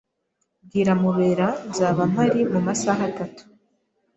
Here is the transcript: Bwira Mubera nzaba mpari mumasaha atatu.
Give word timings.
Bwira 0.65 0.93
Mubera 1.01 1.47
nzaba 1.69 2.01
mpari 2.11 2.41
mumasaha 2.51 3.01
atatu. 3.11 3.41